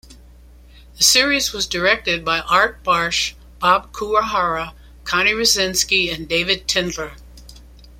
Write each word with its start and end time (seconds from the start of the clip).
The 0.97 1.03
series 1.03 1.53
was 1.53 1.67
directed 1.67 2.25
by 2.25 2.39
Art 2.39 2.83
Bartsch, 2.83 3.33
Bob 3.59 3.91
Kuwahara, 3.93 4.73
Connie 5.03 5.33
Rasinski, 5.33 6.11
and 6.11 6.27
David 6.27 6.67
Tendlar. 6.67 7.15